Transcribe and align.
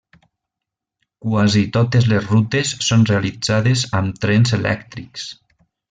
Quasi 1.25 1.61
totes 1.75 2.07
les 2.13 2.25
rutes 2.31 2.73
són 2.87 3.05
realitzades 3.13 3.85
amb 4.01 4.19
trens 4.27 4.57
elèctrics. 4.63 5.29